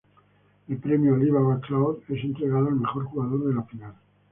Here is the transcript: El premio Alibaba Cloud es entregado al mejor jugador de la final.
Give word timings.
El 0.67 0.77
premio 0.77 1.13
Alibaba 1.13 1.59
Cloud 1.61 1.99
es 2.09 2.23
entregado 2.23 2.69
al 2.69 2.73
mejor 2.75 3.03
jugador 3.05 3.45
de 3.45 3.53
la 3.53 3.61
final. 3.61 3.93